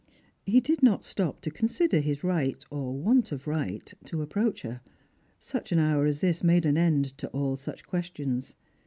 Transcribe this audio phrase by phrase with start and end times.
[0.47, 4.81] He did not stop to consider his right, or want of right, to approach her.
[5.37, 8.55] Such an hour as this made an end to all Buch questions.